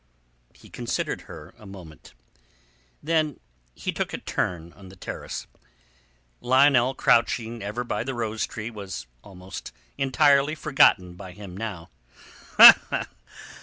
[0.55, 2.15] He considered her a moment.
[3.03, 3.39] Then
[3.75, 5.45] he took a turn on the terrace.
[6.39, 11.91] Lionel crouching ever by the rose tree was almost entirely forgotten by him now.